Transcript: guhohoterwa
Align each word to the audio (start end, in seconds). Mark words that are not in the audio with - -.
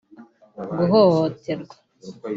guhohoterwa 0.77 1.75